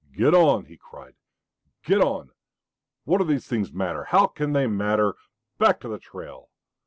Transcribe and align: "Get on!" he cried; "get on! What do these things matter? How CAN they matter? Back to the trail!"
"Get 0.13 0.33
on!" 0.33 0.65
he 0.65 0.77
cried; 0.77 1.13
"get 1.83 2.01
on! 2.01 2.31
What 3.03 3.19
do 3.19 3.23
these 3.23 3.45
things 3.45 3.71
matter? 3.71 4.05
How 4.05 4.25
CAN 4.25 4.53
they 4.53 4.65
matter? 4.65 5.13
Back 5.59 5.79
to 5.81 5.87
the 5.87 5.99
trail!" 5.99 6.49